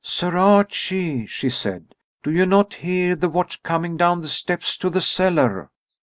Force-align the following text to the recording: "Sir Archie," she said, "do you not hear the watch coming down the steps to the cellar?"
"Sir 0.03 0.35
Archie," 0.35 1.27
she 1.27 1.51
said, 1.51 1.93
"do 2.23 2.31
you 2.31 2.47
not 2.47 2.73
hear 2.73 3.15
the 3.15 3.29
watch 3.29 3.61
coming 3.61 3.97
down 3.97 4.21
the 4.21 4.27
steps 4.27 4.75
to 4.77 4.89
the 4.89 4.99
cellar?" 4.99 5.69